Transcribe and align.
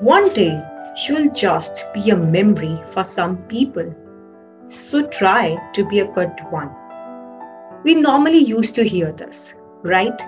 One 0.00 0.32
day, 0.32 0.58
she'll 0.96 1.30
just 1.30 1.84
be 1.92 2.08
a 2.08 2.16
memory 2.16 2.82
for 2.90 3.04
some 3.04 3.36
people. 3.48 3.94
So 4.68 5.06
try 5.08 5.58
to 5.74 5.86
be 5.90 6.00
a 6.00 6.10
good 6.10 6.32
one. 6.48 6.70
We 7.84 7.96
normally 7.96 8.38
used 8.38 8.74
to 8.76 8.82
hear 8.82 9.12
this, 9.12 9.54
right? 9.82 10.18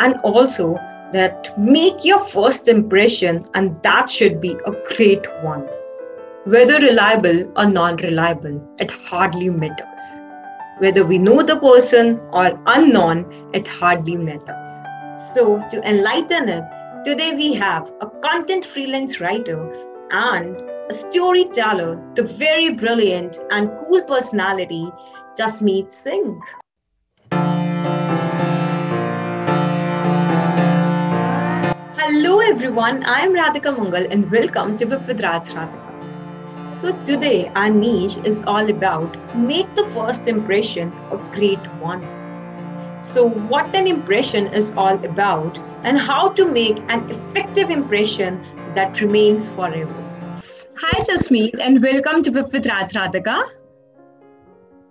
And 0.00 0.16
also 0.24 0.74
that 1.12 1.56
make 1.56 2.04
your 2.04 2.18
first 2.18 2.66
impression, 2.66 3.46
and 3.54 3.80
that 3.84 4.10
should 4.10 4.40
be 4.40 4.56
a 4.66 4.72
great 4.96 5.24
one. 5.44 5.68
Whether 6.42 6.84
reliable 6.84 7.52
or 7.56 7.66
non 7.66 7.98
reliable, 7.98 8.60
it 8.80 8.90
hardly 8.90 9.48
matters. 9.48 10.20
Whether 10.78 11.04
we 11.04 11.18
know 11.18 11.44
the 11.44 11.56
person 11.56 12.18
or 12.32 12.60
unknown, 12.66 13.50
it 13.54 13.68
hardly 13.68 14.16
matters. 14.16 14.68
So, 15.34 15.64
to 15.70 15.88
enlighten 15.88 16.48
it, 16.48 16.64
today 17.02 17.32
we 17.32 17.54
have 17.54 17.90
a 18.02 18.06
content 18.20 18.62
freelance 18.62 19.20
writer 19.20 19.72
and 20.10 20.54
a 20.90 20.92
storyteller, 20.92 21.98
the 22.14 22.22
very 22.22 22.74
brilliant 22.74 23.38
and 23.50 23.70
cool 23.82 24.02
personality, 24.02 24.86
Jasmeet 25.38 25.90
Singh. 25.90 26.38
Hello 31.96 32.40
everyone, 32.40 33.02
I 33.04 33.20
am 33.20 33.32
Radhika 33.32 33.74
Mangal 33.78 34.06
and 34.10 34.30
welcome 34.30 34.76
to 34.76 34.84
Vip 34.84 35.06
with 35.06 35.22
Raj 35.22 35.44
Radhika. 35.44 36.74
So 36.74 36.92
today 37.04 37.50
our 37.54 37.70
niche 37.70 38.18
is 38.24 38.42
all 38.46 38.68
about 38.68 39.16
make 39.34 39.74
the 39.74 39.86
first 39.86 40.28
impression 40.28 40.92
a 41.10 41.16
great 41.32 41.66
one. 41.80 42.04
So 43.00 43.26
what 43.26 43.74
an 43.74 43.86
impression 43.86 44.48
is 44.48 44.74
all 44.76 45.02
about 45.02 45.58
and 45.82 45.98
how 45.98 46.28
to 46.30 46.44
make 46.44 46.78
an 46.88 47.08
effective 47.10 47.70
impression 47.70 48.42
that 48.74 49.00
remains 49.00 49.50
forever. 49.50 49.94
Hi 50.82 51.02
Jasmeet 51.04 51.58
and 51.60 51.82
welcome 51.82 52.22
to 52.22 52.30
Vip 52.30 52.52
with 52.52 52.66
Raj 52.66 52.92
Radhika. 52.92 53.42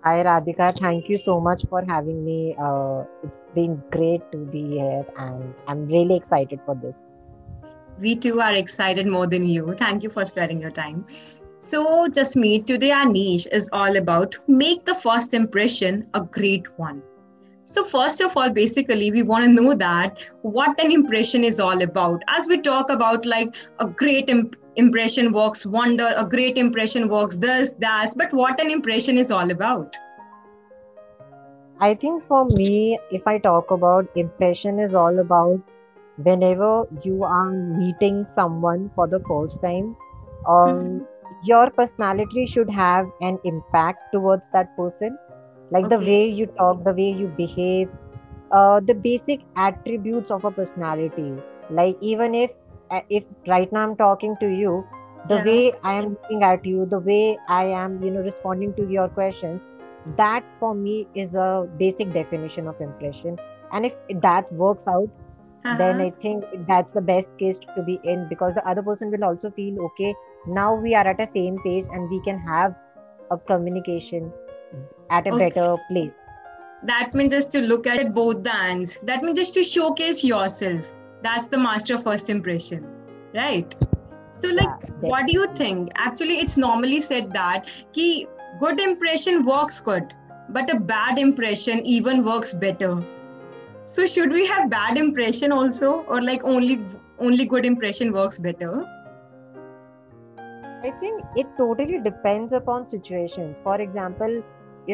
Hi 0.03 0.23
Radhika, 0.23 0.77
thank 0.79 1.09
you 1.09 1.17
so 1.17 1.39
much 1.39 1.63
for 1.69 1.83
having 1.85 2.25
me. 2.25 2.55
Uh, 2.59 3.03
it's 3.23 3.41
been 3.53 3.81
great 3.91 4.31
to 4.31 4.37
be 4.37 4.63
here 4.77 5.05
and 5.17 5.53
I'm 5.67 5.85
really 5.87 6.15
excited 6.15 6.59
for 6.65 6.75
this. 6.75 6.97
We 7.99 8.15
too 8.15 8.39
are 8.41 8.55
excited 8.55 9.05
more 9.07 9.27
than 9.27 9.43
you. 9.43 9.75
Thank 9.77 10.03
you 10.03 10.09
for 10.09 10.25
sparing 10.25 10.59
your 10.59 10.71
time. 10.71 11.05
So, 11.59 12.07
Jasmeet, 12.07 12.65
today 12.65 12.91
our 12.91 13.05
niche 13.05 13.47
is 13.51 13.69
all 13.73 13.97
about 13.97 14.37
make 14.47 14.85
the 14.85 14.95
first 14.95 15.33
impression 15.33 16.07
a 16.13 16.21
great 16.21 16.79
one. 16.79 17.03
So, 17.71 17.83
first 17.83 18.19
of 18.19 18.35
all, 18.35 18.49
basically, 18.49 19.11
we 19.11 19.21
want 19.21 19.43
to 19.43 19.49
know 19.49 19.75
that 19.75 20.17
what 20.41 20.83
an 20.83 20.91
impression 20.91 21.43
is 21.43 21.59
all 21.59 21.83
about. 21.83 22.23
As 22.27 22.47
we 22.47 22.57
talk 22.59 22.89
about 22.89 23.27
like 23.27 23.55
a 23.77 23.85
great 23.85 24.27
imp- 24.27 24.55
impression 24.75 25.31
works 25.31 25.67
wonder, 25.67 26.11
a 26.17 26.25
great 26.25 26.57
impression 26.57 27.07
works 27.07 27.37
this, 27.37 27.73
that, 27.77 28.09
but 28.15 28.33
what 28.33 28.59
an 28.59 28.71
impression 28.71 29.19
is 29.19 29.29
all 29.29 29.51
about. 29.51 29.95
I 31.79 31.93
think 31.93 32.25
for 32.27 32.45
me, 32.45 32.97
if 33.11 33.27
I 33.27 33.37
talk 33.37 33.69
about 33.69 34.09
impression, 34.15 34.79
is 34.79 34.95
all 34.95 35.19
about 35.19 35.61
whenever 36.17 36.87
you 37.03 37.23
are 37.23 37.51
meeting 37.51 38.25
someone 38.33 38.89
for 38.95 39.07
the 39.07 39.19
first 39.27 39.61
time, 39.61 39.95
um, 40.47 40.73
mm-hmm. 40.73 41.03
your 41.43 41.69
personality 41.69 42.47
should 42.47 42.69
have 42.71 43.05
an 43.21 43.37
impact 43.43 44.11
towards 44.11 44.49
that 44.49 44.75
person. 44.75 45.19
Like 45.71 45.85
okay. 45.85 45.95
the 45.95 46.01
way 46.05 46.27
you 46.27 46.45
talk, 46.47 46.83
the 46.83 46.93
way 46.93 47.11
you 47.11 47.27
behave, 47.37 47.89
uh, 48.51 48.79
the 48.79 48.93
basic 48.93 49.41
attributes 49.55 50.31
of 50.31 50.45
a 50.45 50.51
personality. 50.51 51.33
Like 51.69 51.97
even 52.01 52.33
if 52.33 52.51
if 53.09 53.23
right 53.47 53.71
now 53.71 53.81
I'm 53.81 53.95
talking 53.95 54.35
to 54.39 54.47
you, 54.47 54.85
the 55.27 55.35
yeah. 55.35 55.45
way 55.45 55.73
I 55.83 55.93
am 55.93 56.09
looking 56.09 56.43
at 56.43 56.65
you, 56.65 56.85
the 56.85 56.99
way 56.99 57.37
I 57.47 57.65
am, 57.65 58.01
you 58.03 58.09
know, 58.09 58.21
responding 58.21 58.73
to 58.75 58.89
your 58.89 59.07
questions, 59.09 59.65
that 60.17 60.43
for 60.59 60.73
me 60.73 61.07
is 61.13 61.35
a 61.35 61.69
basic 61.77 62.13
definition 62.13 62.67
of 62.67 62.81
impression. 62.81 63.37
And 63.71 63.85
if 63.85 63.93
that 64.21 64.51
works 64.53 64.87
out, 64.87 65.09
uh-huh. 65.65 65.77
then 65.77 66.01
I 66.01 66.09
think 66.21 66.45
that's 66.67 66.93
the 66.93 67.01
best 67.01 67.27
case 67.37 67.59
to 67.75 67.83
be 67.83 67.99
in 68.03 68.27
because 68.27 68.55
the 68.55 68.67
other 68.67 68.81
person 68.81 69.11
will 69.11 69.23
also 69.23 69.51
feel 69.51 69.79
okay. 69.85 70.15
Now 70.47 70.73
we 70.73 70.95
are 70.95 71.05
at 71.05 71.19
a 71.19 71.27
same 71.27 71.59
page 71.63 71.85
and 71.91 72.09
we 72.09 72.21
can 72.23 72.39
have 72.39 72.73
a 73.29 73.37
communication 73.37 74.31
at 75.09 75.27
a 75.27 75.31
okay. 75.31 75.49
better 75.49 75.75
place. 75.89 76.11
That 76.83 77.13
means 77.13 77.31
just 77.31 77.51
to 77.51 77.61
look 77.61 77.87
at 77.87 78.13
both 78.13 78.43
the 78.43 78.55
ends. 78.55 78.99
That 79.03 79.23
means 79.23 79.37
just 79.37 79.53
to 79.55 79.63
showcase 79.63 80.23
yourself. 80.23 80.85
That's 81.21 81.47
the 81.47 81.57
master 81.57 81.97
first 81.97 82.29
impression 82.29 82.87
right? 83.33 83.75
So 84.31 84.49
like 84.49 84.67
yeah, 84.67 84.89
what 85.01 85.27
do 85.27 85.33
you 85.33 85.47
think? 85.55 85.89
Actually 85.95 86.39
it's 86.39 86.57
normally 86.57 87.01
said 87.01 87.31
that 87.33 87.69
ki 87.93 88.27
good 88.59 88.79
impression 88.79 89.45
works 89.45 89.79
good 89.79 90.13
but 90.49 90.73
a 90.73 90.79
bad 90.79 91.19
impression 91.19 91.79
even 91.79 92.23
works 92.23 92.53
better. 92.53 93.03
So 93.85 94.05
should 94.05 94.31
we 94.31 94.45
have 94.45 94.69
bad 94.69 94.97
impression 94.97 95.51
also? 95.51 96.03
Or 96.07 96.21
like 96.21 96.43
only 96.43 96.85
only 97.19 97.45
good 97.45 97.65
impression 97.65 98.11
works 98.13 98.37
better? 98.37 98.85
I 100.81 100.91
think 100.99 101.23
it 101.35 101.47
totally 101.57 101.99
depends 101.99 102.53
upon 102.53 102.87
situations. 102.87 103.59
For 103.63 103.81
example 103.81 104.43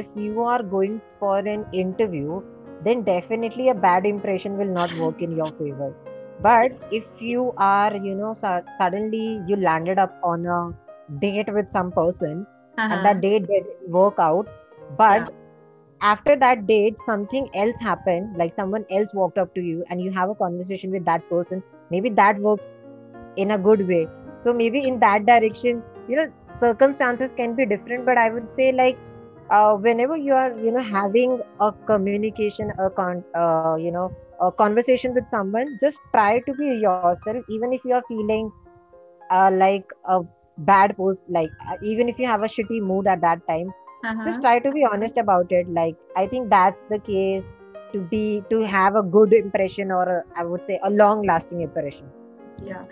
if 0.02 0.06
you 0.16 0.42
are 0.54 0.62
going 0.76 1.00
for 1.20 1.38
an 1.40 1.66
interview 1.84 2.42
then 2.88 3.04
definitely 3.04 3.70
a 3.70 3.78
bad 3.86 4.06
impression 4.06 4.58
will 4.58 4.74
not 4.80 4.94
work 5.04 5.22
in 5.28 5.36
your 5.36 5.52
favor 5.60 5.94
but 6.42 6.72
if 6.92 7.04
you 7.20 7.54
are 7.58 7.96
you 7.96 8.16
know 8.16 8.34
su- 8.34 8.74
suddenly 8.78 9.40
you 9.48 9.56
landed 9.56 10.04
up 10.06 10.20
on 10.24 10.46
a 10.58 10.60
date 11.22 11.52
with 11.54 11.72
some 11.72 11.92
person 11.92 12.46
uh-huh. 12.78 12.94
and 12.94 13.06
that 13.06 13.22
date 13.22 13.48
didn't 13.48 13.90
work 13.90 14.20
out 14.20 14.50
but 14.98 15.22
yeah. 15.22 16.12
after 16.14 16.36
that 16.36 16.68
date 16.68 17.02
something 17.06 17.50
else 17.64 17.80
happened 17.80 18.38
like 18.38 18.56
someone 18.56 18.86
else 18.90 19.14
walked 19.14 19.38
up 19.38 19.56
to 19.56 19.62
you 19.62 19.86
and 19.90 20.02
you 20.02 20.12
have 20.12 20.30
a 20.30 20.36
conversation 20.36 20.92
with 20.92 21.06
that 21.06 21.28
person 21.30 21.64
maybe 21.90 22.10
that 22.10 22.38
works 22.40 22.72
in 23.38 23.52
a 23.52 23.58
good 23.58 23.88
way 23.88 24.08
so 24.40 24.54
maybe 24.54 24.86
in 24.88 25.00
that 25.00 25.26
direction 25.26 25.82
you 26.10 26.16
know 26.16 26.30
circumstances 26.60 27.34
can 27.34 27.56
be 27.56 27.66
different 27.66 28.06
but 28.06 28.18
i 28.18 28.30
would 28.30 28.52
say 28.54 28.72
like 28.72 28.98
uh, 29.50 29.76
whenever 29.76 30.18
you 30.18 30.34
are 30.34 30.52
you 30.60 30.72
know 30.72 30.84
having 30.84 31.42
a 31.60 31.72
communication 31.86 32.72
a 32.80 32.90
con 32.90 33.24
uh, 33.36 33.76
you 33.76 33.92
know 33.92 34.12
a 34.42 34.52
conversation 34.52 35.14
with 35.14 35.28
someone 35.30 35.78
just 35.82 36.00
try 36.12 36.40
to 36.42 36.54
be 36.54 36.68
yourself 36.86 37.44
even 37.50 37.74
if 37.74 37.82
you 37.86 37.94
are 37.94 38.04
feeling 38.08 38.52
uh, 39.32 39.50
like 39.52 39.86
a 40.06 40.22
bad 40.58 40.96
post 40.98 41.24
like 41.30 41.50
uh, 41.70 41.76
even 41.84 42.10
if 42.10 42.20
you 42.20 42.28
have 42.28 42.44
a 42.44 42.48
shitty 42.48 42.82
mood 42.82 43.08
at 43.08 43.22
that 43.22 43.46
time 43.48 43.74
uh-huh. 44.04 44.24
just 44.24 44.42
try 44.42 44.60
to 44.60 44.72
be 44.72 44.86
honest 44.86 45.18
about 45.18 45.52
it. 45.52 45.68
Like 45.70 45.96
i 46.16 46.28
think 46.28 46.50
that's 46.50 46.84
the 46.90 47.00
case 47.00 47.44
to 47.94 48.02
be 48.02 48.44
to 48.50 48.62
have 48.62 48.96
a 48.96 49.04
good 49.04 49.34
impression 49.34 49.92
or 49.92 50.04
a, 50.04 50.24
I 50.36 50.44
would 50.44 50.66
say 50.66 50.80
a 50.84 50.90
long 50.90 51.26
lasting 51.26 51.62
impression. 51.62 52.10
Yeah. 52.62 52.84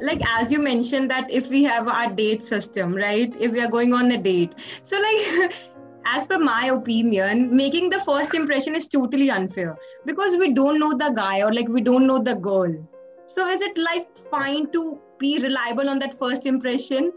Like 0.00 0.22
as 0.40 0.50
you 0.52 0.58
mentioned 0.58 1.10
that 1.10 1.30
if 1.30 1.48
we 1.48 1.62
have 1.64 1.88
our 1.88 2.10
date 2.10 2.44
system 2.44 2.94
right? 2.94 3.34
If 3.38 3.52
we 3.52 3.60
are 3.60 3.68
going 3.68 3.92
on 3.92 4.10
a 4.10 4.18
date. 4.18 4.54
So 4.82 4.98
like 4.98 5.52
as 6.04 6.26
per 6.26 6.38
my 6.38 6.66
opinion, 6.66 7.54
making 7.54 7.90
the 7.90 8.00
first 8.00 8.34
impression 8.34 8.74
is 8.74 8.88
totally 8.88 9.30
unfair 9.30 9.76
because 10.06 10.36
we 10.36 10.52
don't 10.52 10.78
know 10.78 10.96
the 10.96 11.10
guy 11.10 11.42
or 11.42 11.52
like 11.52 11.68
we 11.68 11.80
don't 11.80 12.06
know 12.06 12.18
the 12.18 12.34
girl. 12.34 12.74
So 13.26 13.46
is 13.46 13.60
it 13.60 13.78
like 13.78 14.08
fine 14.30 14.70
to 14.72 14.98
be 15.18 15.38
reliable 15.38 15.88
on 15.88 15.98
that 16.00 16.14
first 16.18 16.46
impression? 16.46 17.12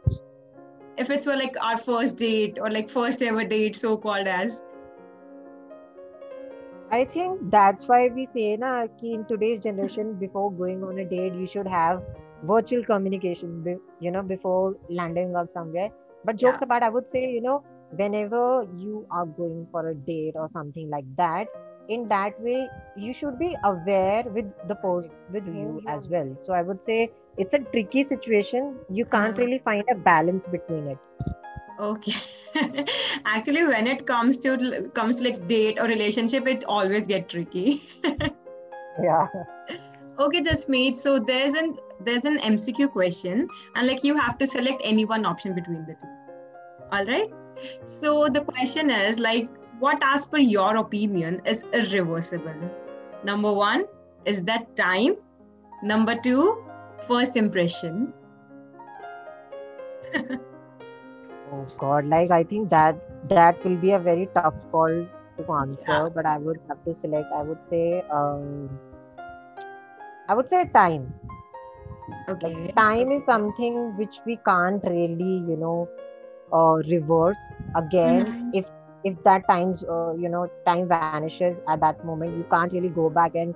If 0.97 1.09
it's 1.09 1.25
for 1.25 1.35
like 1.35 1.55
our 1.59 1.77
first 1.77 2.17
date 2.17 2.59
or 2.61 2.69
like 2.69 2.89
first 2.89 3.21
ever 3.23 3.43
date, 3.43 3.75
so 3.75 3.97
called 3.97 4.27
as. 4.27 4.61
I 6.91 7.05
think 7.05 7.39
that's 7.49 7.87
why 7.87 8.09
we 8.09 8.27
say 8.35 8.55
na 8.57 8.85
ki 8.99 9.13
in 9.13 9.25
today's 9.25 9.59
generation, 9.59 10.13
before 10.13 10.51
going 10.51 10.83
on 10.83 10.99
a 10.99 11.05
date, 11.05 11.33
you 11.33 11.47
should 11.47 11.67
have 11.67 12.03
virtual 12.43 12.83
communication. 12.83 13.79
You 13.99 14.11
know, 14.11 14.21
before 14.21 14.75
landing 14.89 15.35
up 15.35 15.51
somewhere. 15.51 15.89
But 16.25 16.35
jokes 16.35 16.59
yeah. 16.61 16.65
apart, 16.65 16.83
I 16.83 16.89
would 16.89 17.09
say 17.09 17.27
you 17.27 17.41
know 17.41 17.63
whenever 17.97 18.67
you 18.75 19.05
are 19.11 19.25
going 19.25 19.67
for 19.71 19.89
a 19.89 19.95
date 19.95 20.33
or 20.35 20.49
something 20.53 20.89
like 20.89 21.05
that 21.15 21.47
in 21.89 22.07
that 22.07 22.39
way 22.41 22.67
you 22.95 23.13
should 23.13 23.37
be 23.37 23.55
aware 23.63 24.23
with 24.23 24.45
the 24.67 24.75
post 24.75 25.09
with 25.31 25.45
you 25.47 25.81
as 25.87 26.07
well. 26.07 26.35
So 26.45 26.53
i 26.53 26.61
would 26.61 26.83
say 26.83 27.11
it's 27.37 27.53
a 27.53 27.59
tricky 27.59 28.03
situation. 28.03 28.75
You 28.89 29.05
can't 29.05 29.33
uh-huh. 29.33 29.43
really 29.43 29.59
find 29.65 29.83
a 29.91 29.95
balance 29.95 30.47
between 30.47 30.87
it. 30.87 30.97
Okay. 31.79 32.15
Actually 33.25 33.65
when 33.65 33.87
it 33.87 34.05
comes 34.05 34.37
to 34.39 34.89
comes 34.93 35.17
to 35.17 35.23
like 35.23 35.47
date 35.47 35.79
or 35.79 35.87
relationship 35.87 36.47
it 36.47 36.63
always 36.65 37.07
get 37.07 37.29
tricky. 37.29 37.89
Yeah. 39.01 39.27
Okay 40.19 40.41
just 40.41 40.69
Jasmeet 40.69 40.95
so 40.95 41.17
there's 41.17 41.55
an 41.55 41.77
there's 42.01 42.25
an 42.25 42.37
mcq 42.37 42.91
question 42.91 43.47
and 43.75 43.87
like 43.87 44.03
you 44.03 44.15
have 44.15 44.37
to 44.37 44.45
select 44.45 44.81
any 44.83 45.03
one 45.03 45.25
option 45.25 45.55
between 45.55 45.83
the 45.87 45.95
two. 45.95 46.11
All 46.91 47.03
right 47.05 47.42
so 47.85 48.27
the 48.27 48.41
question 48.41 48.89
is 48.89 49.19
like, 49.19 49.49
what, 49.79 49.97
as 50.03 50.25
per 50.25 50.37
your 50.39 50.77
opinion, 50.77 51.41
is 51.45 51.63
irreversible? 51.73 52.71
Number 53.23 53.51
one 53.51 53.85
is 54.25 54.43
that 54.43 54.75
time. 54.75 55.15
Number 55.81 56.15
two, 56.15 56.63
first 57.07 57.35
impression. 57.35 58.13
oh 61.51 61.65
god 61.79 62.05
like 62.13 62.31
i 62.31 62.43
think 62.43 62.69
that 62.69 62.95
that 63.29 63.63
will 63.65 63.77
be 63.77 63.91
a 63.91 63.99
very 63.99 64.27
tough 64.35 64.55
call 64.71 64.95
to 65.37 65.51
answer 65.59 65.99
Yeah. 66.05 66.09
but 66.15 66.25
i 66.25 66.37
would 66.37 66.59
have 66.69 66.83
to 66.85 66.93
select 66.93 67.31
i 67.39 67.41
would 67.43 67.63
say 67.69 68.03
um 68.19 68.69
i 70.29 70.33
would 70.35 70.49
say 70.49 70.63
time 70.73 71.13
Okay. 72.29 72.71
like 72.75 72.75
time 72.75 73.11
is 73.11 73.23
something 73.25 73.95
which 73.97 74.19
we 74.25 74.35
can't 74.45 74.83
really 74.85 75.35
you 75.51 75.57
know 75.57 75.87
uh, 76.53 76.77
reverse 76.93 77.51
again 77.75 78.27
Mhm. 78.27 78.53
if 78.53 78.65
if 79.03 79.17
that 79.25 79.47
times 79.49 79.83
uh, 79.89 80.13
you 80.13 80.29
know 80.29 80.47
time 80.67 80.87
vanishes 80.89 81.47
at 81.57 81.69
that 81.69 81.87
moment 81.93 82.23
you 82.25 82.33
can't 82.39 82.61
really 82.61 82.79
go 82.83 82.99
back 83.01 83.25
and 83.27 83.47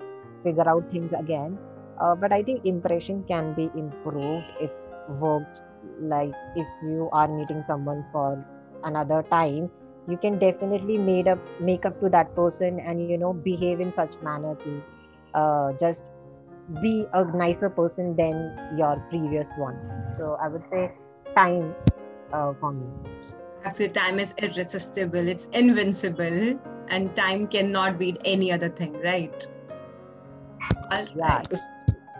figure 0.43 0.67
out 0.67 0.83
things 0.89 1.11
again 1.17 1.59
uh, 2.01 2.15
but 2.15 2.31
i 2.31 2.41
think 2.43 2.61
impression 2.65 3.23
can 3.27 3.53
be 3.53 3.69
improved 3.75 4.51
if 4.59 4.71
worked 5.07 5.61
like 6.13 6.35
if 6.55 6.67
you 6.81 7.09
are 7.13 7.27
meeting 7.27 7.63
someone 7.63 8.03
for 8.11 8.43
another 8.83 9.23
time 9.31 9.69
you 10.07 10.17
can 10.17 10.39
definitely 10.39 10.97
made 10.97 11.27
up 11.27 11.39
make 11.59 11.85
up 11.85 11.99
to 11.99 12.09
that 12.09 12.33
person 12.35 12.79
and 12.85 13.01
you 13.01 13.09
know 13.11 13.23
behave 13.27 13.71
in 13.71 13.83
such 13.83 14.05
manner 14.13 14.47
to 14.55 14.73
uh, 15.29 15.71
just 15.79 16.03
be 16.81 17.07
a 17.13 17.23
nicer 17.35 17.69
person 17.69 18.15
than 18.15 18.53
your 18.69 19.01
previous 19.09 19.51
one 19.55 19.79
so 20.17 20.37
i 20.43 20.47
would 20.47 20.65
say 20.67 20.91
time 21.35 21.75
uh, 22.33 22.53
for 22.59 22.71
me. 22.71 22.87
Actually, 23.63 23.89
time 23.89 24.19
is 24.19 24.33
irresistible, 24.37 25.27
it's 25.27 25.45
invincible, 25.51 26.59
and 26.89 27.15
time 27.15 27.47
cannot 27.47 27.99
beat 27.99 28.17
any 28.23 28.51
other 28.51 28.69
thing, 28.69 28.93
right? 29.01 29.47
All 30.91 31.05
yeah 31.15 31.39
right. 31.39 31.47
it's 31.51 31.61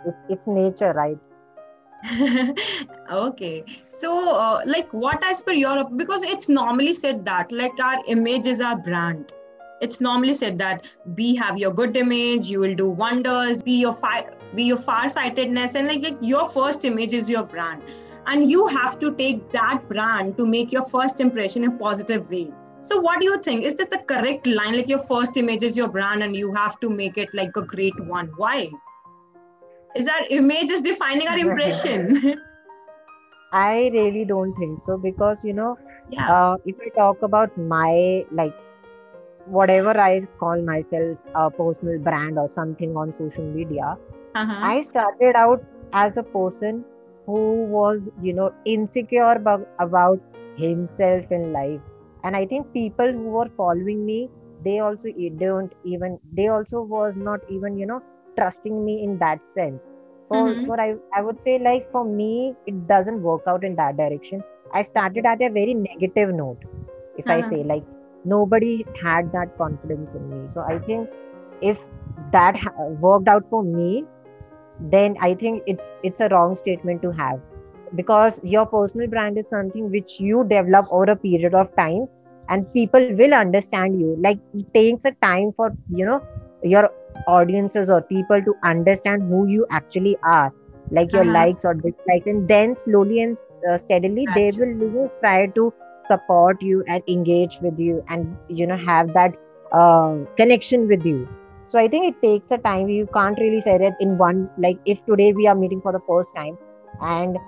it's 0.06 0.24
it's 0.28 0.46
nature 0.46 0.92
right? 0.92 1.18
Okay. 3.10 3.64
So 3.92 4.34
uh, 4.34 4.60
like 4.66 4.92
what 4.92 5.24
as 5.24 5.42
per 5.42 5.52
your 5.52 5.78
op- 5.78 5.96
because 5.96 6.22
it's 6.22 6.48
normally 6.48 6.92
said 6.92 7.24
that 7.24 7.50
like 7.50 7.78
our 7.80 8.02
image 8.06 8.46
is 8.46 8.60
our 8.60 8.76
brand. 8.76 9.32
It's 9.80 10.00
normally 10.00 10.34
said 10.34 10.58
that 10.58 10.86
be 11.14 11.34
have 11.36 11.56
your 11.58 11.72
good 11.72 11.96
image 11.96 12.48
you 12.50 12.60
will 12.60 12.74
do 12.74 12.88
wonders 12.88 13.62
be 13.62 13.80
your 13.80 13.92
fi- 13.92 14.26
be 14.54 14.64
your 14.64 14.76
far-sightedness 14.76 15.74
and 15.76 15.88
like, 15.88 16.02
like 16.02 16.18
your 16.20 16.48
first 16.48 16.84
image 16.84 17.12
is 17.12 17.30
your 17.30 17.44
brand 17.44 17.82
and 18.28 18.50
you 18.50 18.66
have 18.66 18.98
to 19.00 19.14
take 19.16 19.50
that 19.52 19.88
brand 19.88 20.36
to 20.36 20.46
make 20.46 20.70
your 20.70 20.84
first 20.84 21.20
impression 21.20 21.64
in 21.64 21.72
a 21.72 21.78
positive 21.78 22.30
way. 22.30 22.50
So 22.82 23.00
what 23.00 23.20
do 23.20 23.26
you 23.26 23.38
think? 23.42 23.64
Is 23.64 23.74
this 23.74 23.88
the 23.88 23.98
correct 23.98 24.46
line? 24.46 24.76
Like 24.76 24.88
your 24.88 24.98
first 24.98 25.36
image 25.36 25.62
is 25.62 25.76
your 25.76 25.88
brand 25.88 26.22
and 26.22 26.36
you 26.36 26.52
have 26.52 26.78
to 26.80 26.90
make 26.90 27.18
it 27.18 27.34
like 27.34 27.56
a 27.56 27.62
great 27.62 27.98
one. 28.06 28.30
Why? 28.36 28.68
Is 29.96 30.06
our 30.06 30.26
image 30.30 30.70
is 30.70 30.80
defining 30.80 31.26
our 31.26 31.38
impression. 31.38 32.38
I 33.52 33.90
really 33.94 34.24
don't 34.26 34.54
think 34.56 34.80
so 34.82 34.98
because 34.98 35.42
you 35.44 35.54
know 35.54 35.78
yeah. 36.10 36.30
uh, 36.30 36.56
if 36.66 36.76
i 36.84 36.88
talk 36.96 37.22
about 37.22 37.56
my 37.56 38.24
like 38.30 38.54
whatever 39.46 39.98
i 39.98 40.20
call 40.38 40.60
myself 40.62 41.16
a 41.34 41.50
personal 41.50 41.98
brand 41.98 42.38
or 42.38 42.46
something 42.46 42.94
on 42.96 43.14
social 43.14 43.44
media 43.44 43.96
uh-huh. 44.34 44.58
i 44.62 44.82
started 44.82 45.34
out 45.34 45.64
as 45.92 46.18
a 46.18 46.22
person 46.22 46.84
who 47.28 47.40
was 47.76 48.08
you 48.16 48.34
know 48.34 48.50
insecure 48.66 49.32
about, 49.32 49.62
about 49.80 50.18
himself 50.56 51.24
in 51.30 51.52
life 51.52 51.80
and 52.24 52.36
i 52.36 52.46
think 52.46 52.66
people 52.74 53.12
who 53.12 53.28
were 53.38 53.48
following 53.56 54.04
me 54.06 54.30
they 54.68 54.78
also 54.80 55.08
e- 55.08 55.30
don't 55.44 55.72
even 55.84 56.18
they 56.38 56.48
also 56.48 56.82
was 56.82 57.14
not 57.16 57.40
even 57.48 57.76
you 57.78 57.86
know 57.86 58.00
trusting 58.38 58.84
me 58.84 59.02
in 59.04 59.18
that 59.18 59.44
sense 59.46 59.88
so 60.28 60.58
Mhm. 60.58 60.66
what 60.66 60.80
I, 60.80 60.94
I 61.14 61.22
would 61.22 61.40
say 61.40 61.58
like 61.58 61.84
for 61.92 62.04
me 62.04 62.56
it 62.66 62.86
doesn't 62.86 63.22
work 63.22 63.42
out 63.48 63.64
in 63.64 63.76
that 63.76 63.96
direction 63.96 64.44
i 64.72 64.82
started 64.82 65.26
at 65.26 65.42
a 65.42 65.50
very 65.52 65.74
negative 65.74 66.34
note 66.34 66.58
if 67.14 67.28
i 67.30 67.40
Uh-huh. 67.40 67.50
say 67.50 67.62
like 67.64 67.84
nobody 68.24 68.86
had 69.02 69.30
that 69.32 69.48
confidence 69.58 70.14
in 70.14 70.28
me 70.30 70.48
so 70.48 70.62
i 70.62 70.78
think 70.86 71.08
if 71.60 71.86
that 72.32 72.56
ha- 72.56 72.72
worked 73.06 73.28
out 73.28 73.44
for 73.50 73.62
me 73.64 74.06
then 74.78 75.16
i 75.22 75.34
think 75.34 75.62
it's 75.66 75.96
it's 76.02 76.20
a 76.20 76.28
wrong 76.28 76.54
statement 76.54 77.02
to 77.02 77.10
have. 77.12 77.38
Because 77.94 78.40
your 78.42 78.66
personal 78.66 79.08
brand 79.08 79.38
is 79.38 79.48
something 79.48 79.90
which 79.90 80.18
you 80.20 80.44
develop 80.48 80.86
over 80.90 81.12
a 81.12 81.16
period 81.16 81.54
of 81.54 81.68
time 81.76 82.06
and 82.48 82.66
people 82.72 83.08
will 83.10 83.32
understand 83.34 83.98
you. 84.00 84.16
Like 84.22 84.38
it 84.52 84.66
takes 84.74 85.04
a 85.04 85.12
time 85.22 85.52
for 85.56 85.70
you 85.88 86.04
know 86.06 86.20
your 86.62 86.90
audiences 87.26 87.88
or 87.90 88.02
people 88.02 88.42
to 88.44 88.54
understand 88.64 89.22
who 89.28 89.46
you 89.46 89.66
actually 89.70 90.16
are 90.24 90.52
like 90.90 91.12
your 91.12 91.24
Uh-huh. 91.24 91.24
likes 91.24 91.64
or 91.64 91.74
dislikes. 91.74 92.26
And 92.26 92.48
then 92.48 92.74
slowly 92.76 93.20
and 93.22 93.36
uh, 93.70 93.78
steadily 93.78 94.26
they 94.34 94.52
will 94.52 94.68
you 94.68 94.90
know, 94.94 95.10
try 95.22 95.46
to 95.54 95.72
support 96.00 96.56
you 96.60 96.84
and 96.88 97.02
engage 97.08 97.58
with 97.60 97.78
you 97.78 98.02
and 98.08 98.36
you 98.48 98.66
know 98.66 98.76
have 98.76 99.12
that 99.14 99.32
uh, 99.72 100.16
connection 100.36 100.86
with 100.88 101.04
you 101.04 101.28
so 101.68 101.78
i 101.78 101.86
think 101.92 102.06
it 102.10 102.16
takes 102.26 102.50
a 102.52 102.58
time 102.66 102.88
you 102.88 103.06
can't 103.16 103.38
really 103.44 103.60
say 103.66 103.76
that 103.82 103.94
in 104.00 104.16
one 104.18 104.40
like 104.64 104.78
if 104.94 104.98
today 105.10 105.32
we 105.32 105.46
are 105.46 105.56
meeting 105.62 105.80
for 105.82 105.92
the 105.96 106.04
first 106.10 106.32
time 106.36 106.56
and 107.00 107.38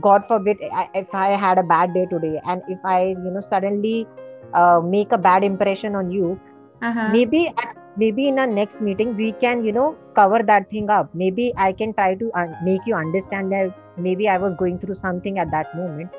god 0.00 0.22
forbid 0.28 0.56
I, 0.72 0.86
if 0.94 1.08
i 1.14 1.28
had 1.46 1.58
a 1.58 1.62
bad 1.62 1.94
day 1.94 2.06
today 2.10 2.40
and 2.44 2.62
if 2.68 2.78
i 2.84 3.00
you 3.24 3.30
know 3.34 3.42
suddenly 3.48 4.08
uh, 4.54 4.80
make 4.84 5.12
a 5.12 5.18
bad 5.18 5.44
impression 5.44 5.94
on 5.94 6.10
you 6.10 6.40
Uh-huh. 6.82 7.16
maybe 7.16 7.46
at, 7.48 7.74
maybe 7.96 8.28
in 8.28 8.38
our 8.38 8.46
next 8.46 8.80
meeting 8.80 9.14
we 9.16 9.32
can 9.34 9.62
you 9.64 9.72
know 9.72 9.96
cover 10.14 10.40
that 10.50 10.68
thing 10.70 10.88
up 10.90 11.08
maybe 11.14 11.52
i 11.56 11.72
can 11.72 11.92
try 11.94 12.14
to 12.14 12.30
un- 12.34 12.56
make 12.60 12.82
you 12.86 12.94
understand 12.94 13.52
that 13.52 13.72
maybe 13.96 14.28
i 14.28 14.38
was 14.38 14.54
going 14.54 14.78
through 14.78 14.94
something 14.96 15.38
at 15.38 15.50
that 15.50 15.68
moment 15.74 16.10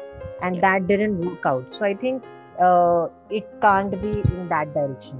and 0.42 0.62
Yeah. 0.62 0.62
that 0.62 0.88
didn't 0.88 1.18
work 1.18 1.40
out 1.45 1.66
so 1.72 1.86
i 1.86 1.94
think 1.95 2.24
uh, 2.62 3.07
it 3.30 3.45
can't 3.62 4.00
be 4.02 4.13
in 4.38 4.48
that 4.50 4.74
direction 4.74 5.19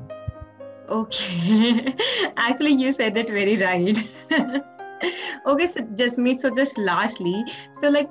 Okay. 0.90 1.94
Actually, 2.38 2.74
you 2.74 2.92
said 2.92 3.14
that 3.16 3.30
very 3.30 3.56
right. 3.58 3.98
okay, 5.48 5.66
so 5.66 5.82
Jasmeet. 6.00 6.38
So 6.38 6.50
just 6.50 6.78
lastly, 6.78 7.44
so 7.74 7.90
like 7.90 8.10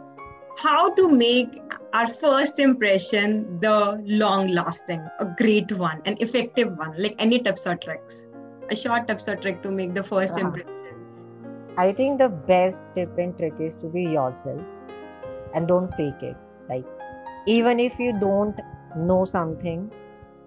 how 0.59 0.95
to 0.95 1.09
make 1.09 1.61
our 1.95 2.07
first 2.07 2.59
impression 2.59 3.59
the 3.61 4.03
long 4.07 4.49
lasting, 4.49 5.05
a 5.19 5.27
great 5.37 5.73
one, 5.73 6.01
an 6.05 6.17
effective 6.21 6.77
one, 6.77 6.95
like 6.99 7.15
any 7.19 7.41
tips 7.41 7.67
or 7.67 7.77
tricks. 7.77 8.27
A 8.71 8.77
short 8.77 9.09
tips 9.09 9.29
or 9.29 9.37
trick 9.37 9.63
to 9.63 9.71
make 9.71 9.95
the 9.95 10.03
1st 10.03 10.35
Uh-huh. 10.37 10.47
impression. 10.47 10.75
I 11.79 11.93
think 11.93 12.19
the 12.19 12.29
best 12.29 12.85
tip 12.95 13.17
and 13.19 13.37
trick 13.39 13.55
is 13.61 13.77
to 13.77 13.87
be 13.89 14.03
yourself 14.03 14.61
and 15.55 15.67
don't 15.67 15.93
fake 15.95 16.23
it. 16.23 16.37
Like, 16.69 16.85
even 17.47 17.81
if 17.81 17.99
you 17.99 18.13
don't 18.21 18.59
know 18.97 19.25
something, 19.25 19.91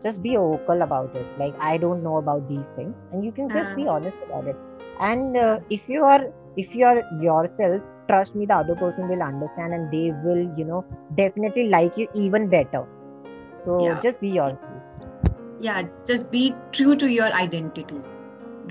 just 0.03 0.21
be 0.23 0.35
vocal 0.35 0.81
about 0.81 1.15
it. 1.15 1.25
Like, 1.37 1.55
I 1.59 1.77
don't 1.77 2.03
know 2.03 2.17
about 2.17 2.47
these 2.49 2.67
things, 2.75 2.95
and 3.11 3.23
you 3.25 3.31
can 3.31 3.51
just 3.51 3.75
be 3.75 3.87
honest 3.87 4.17
about 4.27 4.47
it. 4.47 4.55
And 4.99 5.37
uh, 5.37 5.59
if 5.69 5.87
you 5.87 6.03
are, 6.03 6.21
if 6.57 6.73
you 6.75 6.85
are 6.85 7.01
yourself, 7.21 7.81
trust 8.07 8.35
me, 8.35 8.45
the 8.45 8.55
other 8.55 8.75
person 8.75 9.07
will 9.07 9.21
understand, 9.21 9.73
and 9.73 9.91
they 9.91 10.11
will, 10.25 10.43
you 10.57 10.65
know, 10.65 10.85
definitely 11.15 11.67
like 11.69 11.97
you 11.97 12.07
even 12.13 12.49
better. 12.49 12.85
So 13.65 13.79
Yeah. 13.85 13.99
just 14.01 14.19
be 14.21 14.29
yourself. 14.29 14.81
Yeah, 15.59 15.83
just 16.05 16.31
be 16.31 16.55
true 16.71 16.95
to 16.95 17.07
your 17.11 17.31
identity. 17.31 18.01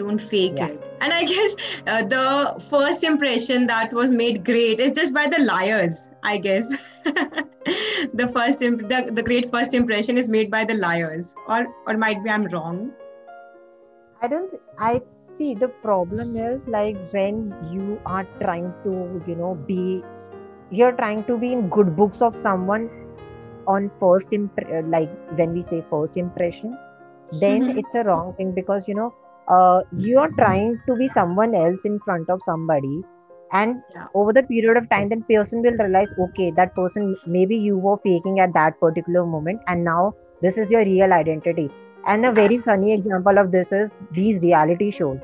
Don't 0.00 0.20
fake 0.20 0.58
Yeah. 0.58 0.68
it. 0.68 0.82
And 1.00 1.12
I 1.12 1.24
guess 1.32 1.56
uh, 1.86 2.02
the 2.04 2.62
first 2.70 3.04
impression 3.04 3.66
that 3.68 3.92
was 3.92 4.10
made 4.10 4.44
great 4.44 4.80
is 4.80 4.92
just 4.92 5.14
by 5.14 5.26
the 5.28 5.42
liars, 5.44 6.08
I 6.22 6.38
guess. 6.38 6.66
the 7.04 8.30
first 8.32 8.62
imp- 8.62 8.88
the, 8.88 9.10
the 9.12 9.22
great 9.22 9.50
first 9.50 9.74
impression 9.74 10.18
is 10.18 10.28
made 10.28 10.50
by 10.50 10.64
the 10.64 10.74
liars 10.74 11.34
or 11.48 11.66
or 11.86 11.96
might 11.96 12.22
be 12.24 12.30
i'm 12.30 12.46
wrong 12.54 12.90
I 14.22 14.28
don't. 14.28 14.54
I 14.78 15.02
see 15.20 15.54
the 15.54 15.68
problem 15.68 16.36
is 16.36 16.66
like 16.66 16.96
when 17.10 17.54
you 17.72 18.00
are 18.06 18.26
trying 18.40 18.74
to, 18.84 19.22
you 19.26 19.34
know, 19.36 19.54
be, 19.66 20.04
you're 20.70 20.92
trying 20.92 21.24
to 21.24 21.38
be 21.38 21.52
in 21.52 21.68
good 21.70 21.96
books 21.96 22.22
of 22.22 22.38
someone 22.38 22.90
on 23.66 23.90
first 24.00 24.32
imp- 24.32 24.58
like 24.86 25.10
when 25.36 25.52
we 25.52 25.62
say 25.62 25.82
first 25.90 26.16
impression, 26.16 26.78
then 27.32 27.70
Mhm. 27.70 27.76
it's 27.76 27.94
a 27.94 28.04
wrong 28.04 28.34
thing 28.34 28.52
because 28.54 28.88
you 28.88 28.94
know, 28.94 29.14
uh, 29.50 29.80
you 30.08 30.18
are 30.18 30.30
trying 30.38 30.78
to 30.88 30.96
be 30.96 31.08
someone 31.08 31.54
else 31.54 31.84
in 31.84 31.98
front 32.08 32.30
of 32.36 32.42
somebody, 32.50 32.94
and 33.60 33.82
Yeah. 33.96 34.06
over 34.22 34.32
the 34.38 34.42
period 34.50 34.76
of 34.82 34.88
time, 34.94 35.08
then 35.14 35.22
person 35.30 35.62
will 35.68 35.78
realize, 35.84 36.12
okay, 36.28 36.50
that 36.60 36.74
person 36.80 37.08
maybe 37.38 37.56
you 37.68 37.78
were 37.88 37.96
faking 38.08 38.40
at 38.46 38.52
that 38.58 38.78
particular 38.86 39.26
moment, 39.36 39.62
and 39.74 39.84
now 39.92 40.14
this 40.46 40.58
is 40.64 40.70
your 40.76 40.84
real 40.90 41.12
identity. 41.20 41.68
And 42.06 42.26
a 42.26 42.32
very 42.40 42.58
funny 42.70 42.92
example 42.98 43.38
of 43.44 43.50
this 43.58 43.72
is 43.72 43.94
these 44.20 44.40
reality 44.48 44.90
shows. 45.00 45.18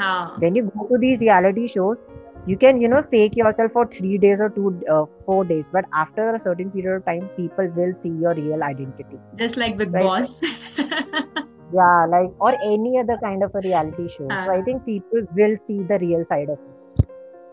Ah, 0.00 0.34
When 0.44 0.54
you 0.54 0.64
go 0.76 0.86
to 0.92 0.98
these 1.06 1.20
reality 1.20 1.66
shows, 1.68 1.98
you 2.46 2.56
can, 2.56 2.80
you 2.80 2.88
know, 2.88 3.02
fake 3.14 3.36
yourself 3.36 3.72
for 3.72 3.86
three 3.86 4.18
days 4.18 4.40
or 4.40 4.50
two, 4.50 4.70
uh, 4.96 5.04
four 5.26 5.44
days. 5.44 5.66
But 5.72 5.84
after 5.92 6.28
a 6.34 6.38
certain 6.38 6.70
period 6.70 6.96
of 6.96 7.04
time, 7.04 7.28
people 7.36 7.68
will 7.80 7.94
see 8.04 8.14
your 8.26 8.34
real 8.34 8.62
identity. 8.72 9.20
just 9.36 9.56
like 9.56 9.76
Big 9.78 9.92
Right. 9.92 10.04
Boss. 10.04 10.40
Yeah, 11.72 12.06
like 12.08 12.30
or 12.40 12.54
any 12.64 12.98
other 12.98 13.18
kind 13.22 13.42
of 13.42 13.54
a 13.54 13.60
reality 13.60 14.08
show. 14.08 14.28
So 14.44 14.50
I 14.50 14.60
Ah. 14.60 14.62
think 14.62 14.84
people 14.84 15.26
will 15.34 15.56
see 15.58 15.82
the 15.82 15.98
real 15.98 16.24
side 16.24 16.48
of 16.48 16.58
it. 16.58 17.06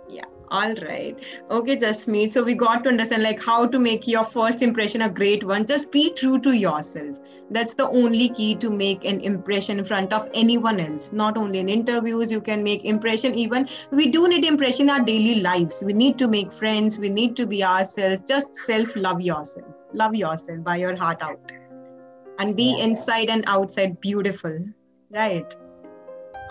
Yeah. 0.07 0.25
All 0.51 0.73
right. 0.87 1.17
Okay 1.49 1.75
jasmeet 1.83 2.31
so 2.31 2.43
we 2.43 2.53
got 2.53 2.83
to 2.83 2.89
understand 2.89 3.23
like 3.23 3.41
how 3.45 3.65
to 3.65 3.79
make 3.79 4.07
your 4.07 4.23
first 4.23 4.61
impression 4.61 5.01
a 5.01 5.09
great 5.09 5.43
one. 5.43 5.65
Just 5.65 5.91
be 5.91 6.03
true 6.21 6.39
to 6.47 6.53
yourself. 6.55 7.17
That's 7.49 7.73
the 7.73 7.87
only 7.89 8.29
key 8.29 8.53
to 8.65 8.69
make 8.69 9.03
an 9.13 9.19
impression 9.31 9.79
in 9.79 9.85
front 9.85 10.13
of 10.13 10.29
anyone 10.33 10.79
else. 10.79 11.11
Not 11.11 11.37
only 11.37 11.59
in 11.59 11.67
interviews 11.77 12.31
you 12.31 12.41
can 12.41 12.63
make 12.63 12.85
impression 12.85 13.33
even. 13.45 13.67
We 13.91 14.07
do 14.17 14.27
need 14.27 14.45
impression 14.45 14.89
in 14.89 14.95
our 14.97 15.05
daily 15.11 15.35
lives. 15.41 15.83
We 15.83 15.93
need 15.93 16.17
to 16.19 16.27
make 16.27 16.53
friends. 16.53 16.99
We 16.99 17.09
need 17.09 17.35
to 17.37 17.47
be 17.47 17.63
ourselves. 17.63 18.21
Just 18.35 18.55
self 18.55 18.95
love 18.95 19.21
yourself. 19.21 19.65
Love 19.93 20.15
yourself 20.15 20.63
by 20.63 20.77
your 20.77 20.95
heart 20.95 21.21
out 21.21 21.55
and 22.39 22.55
be 22.55 22.79
inside 22.79 23.29
and 23.29 23.43
outside 23.47 23.99
beautiful 24.01 24.57
right 25.11 25.55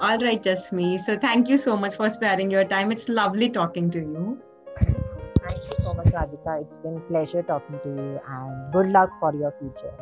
all 0.00 0.18
right, 0.18 0.42
Jasmeet. 0.42 1.00
So 1.00 1.16
thank 1.16 1.48
you 1.48 1.56
so 1.56 1.76
much 1.76 1.94
for 1.94 2.10
sparing 2.10 2.50
your 2.50 2.64
time. 2.64 2.90
It's 2.90 3.08
lovely 3.08 3.48
talking 3.48 3.90
to 3.90 4.00
you. 4.00 4.38
Thank 4.76 5.70
you 5.70 5.76
so 5.82 5.94
much, 5.94 6.06
Radhika. 6.06 6.62
It's 6.62 6.76
been 6.76 7.00
pleasure 7.02 7.42
talking 7.42 7.78
to 7.84 7.88
you 7.88 8.20
and 8.28 8.72
good 8.72 8.88
luck 8.88 9.10
for 9.20 9.34
your 9.34 9.54
future. 9.60 9.92